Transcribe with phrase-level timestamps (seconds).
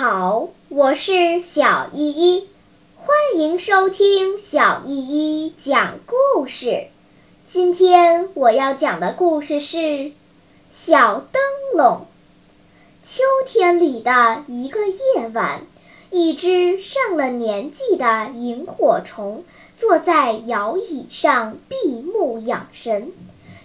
[0.00, 2.48] 好，我是小依依，
[2.96, 6.86] 欢迎收听小依依讲故事。
[7.44, 9.76] 今天我要讲的故事是
[10.70, 11.42] 《小灯
[11.76, 12.06] 笼》。
[13.06, 15.66] 秋天里的一个夜晚，
[16.10, 19.44] 一只上了年纪的萤火虫
[19.76, 23.12] 坐在摇椅上闭目养神。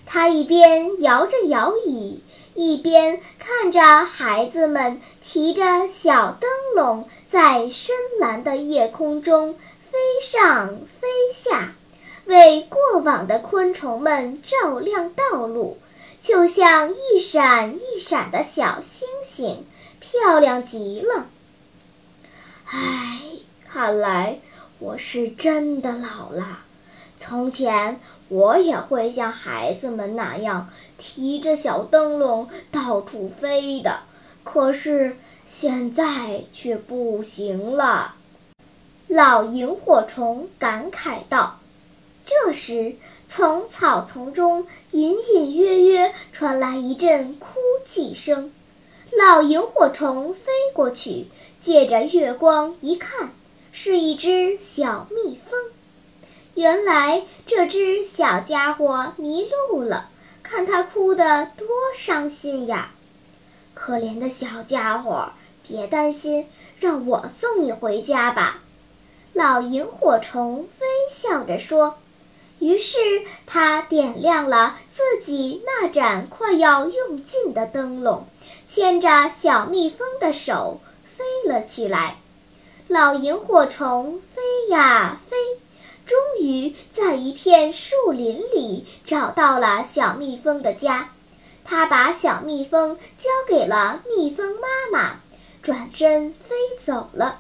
[0.06, 2.20] 它一边摇着摇椅。
[2.56, 9.54] 一边看着孩子们提着小灯笼在深蓝的夜空中
[9.92, 11.74] 飞上飞下，
[12.24, 15.78] 为过往的昆虫们照亮道路，
[16.22, 19.66] 就像一闪一闪的小星星，
[20.00, 21.28] 漂亮极了。
[22.68, 23.22] 唉，
[23.68, 24.40] 看来
[24.80, 26.60] 我是真的老了。
[27.18, 28.00] 从前。
[28.28, 34.00] 我也会像孩子们那样提着小灯笼到处飞的，
[34.44, 38.16] 可是现在却不行了。
[39.08, 41.60] 老萤火虫感慨道。
[42.26, 42.96] 这时，
[43.30, 48.52] 从草丛中隐隐约约传来一阵哭泣声。
[49.16, 51.28] 老萤火虫飞过去，
[51.62, 53.32] 借着月光一看，
[53.72, 55.55] 是一只小蜜蜂。
[56.56, 60.10] 原来这只小家伙迷路了，
[60.42, 62.92] 看它哭得多伤心呀！
[63.74, 65.34] 可怜的小家伙，
[65.68, 66.48] 别担心，
[66.80, 68.62] 让我送你回家吧。”
[69.34, 71.98] 老萤火虫微笑着说。
[72.60, 73.00] 于是
[73.46, 78.26] 他点亮了自己那盏快要用尽的灯笼，
[78.66, 82.16] 牵着小蜜蜂的手飞了起来。
[82.88, 85.36] 老萤火虫飞呀飞。
[86.06, 91.10] 终于在一片树林里找到了小蜜蜂的家，
[91.64, 95.20] 他把小蜜蜂交给了蜜蜂妈妈，
[95.64, 97.40] 转身飞走了。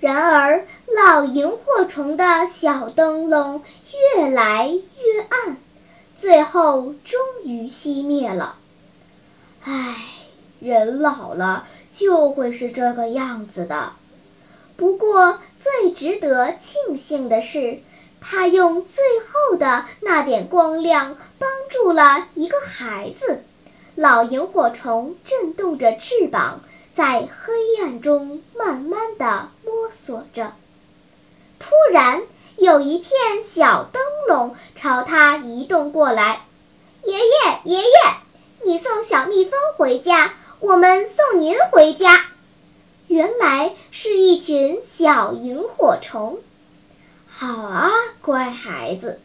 [0.00, 3.62] 然而，老萤火虫的小灯笼
[4.16, 5.56] 越来越暗，
[6.16, 8.56] 最后终于熄灭了。
[9.64, 9.96] 唉，
[10.60, 13.94] 人老了就会是这个样子的。
[14.78, 17.80] 不过，最值得庆幸的是，
[18.20, 23.42] 他用最后的那点光亮帮助了一个孩子。
[23.96, 26.60] 老萤火虫震动着翅膀，
[26.94, 30.52] 在黑暗中慢慢地摸索着。
[31.58, 32.22] 突然，
[32.56, 36.46] 有一片小灯笼朝他移动过来。
[37.02, 37.24] 爷爷，
[37.64, 37.88] 爷爷，
[38.62, 42.26] 你送小蜜蜂回家，我们送您回家。
[43.08, 46.38] 原来是一群小萤火虫，
[47.26, 49.18] 好啊，乖孩子！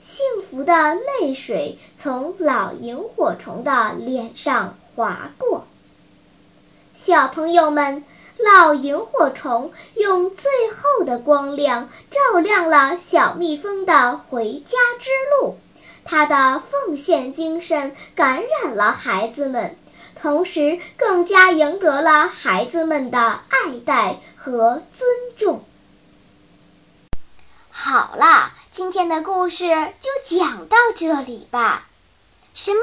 [0.00, 5.64] 幸福的泪水从老萤火虫的脸上划过。
[6.92, 8.04] 小朋友们，
[8.36, 15.08] 老萤火虫用最后的光亮照亮了小蜜蜂的回家之
[15.40, 15.56] 路，
[16.04, 19.76] 它的奉献精神感染了孩子们。
[20.20, 25.64] 同时，更加赢得了孩子们的爱戴和尊重。
[27.70, 29.64] 好啦，今天的故事
[30.00, 31.86] 就讲到这里吧。
[32.52, 32.80] 什么？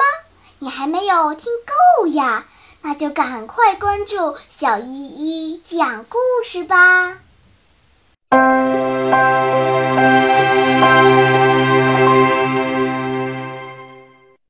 [0.59, 1.51] 你还没有听
[1.99, 2.45] 够呀？
[2.81, 7.19] 那就赶快关注小依依讲故事吧。